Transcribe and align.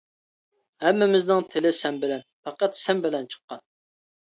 ھەممىمىزنىڭ 0.85 1.47
تىلى 1.57 1.75
سەن 1.83 2.03
بىلەن، 2.09 2.27
پەقەت 2.49 2.85
سەن 2.85 3.09
بىلەن 3.09 3.33
چىققان. 3.33 3.69